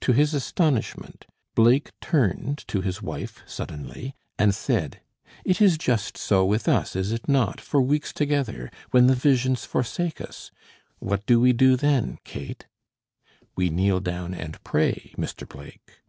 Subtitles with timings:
[0.00, 5.00] To his astonishment, Blake turned to his wife suddenly, and said,
[5.44, 9.64] "It is just so with us, is it not, for weeks together, when the visions
[9.64, 10.50] forsake us!
[10.98, 12.66] What do we do then, Kate?"
[13.54, 15.48] "We kneel down and pray, Mr.
[15.48, 16.00] Blake."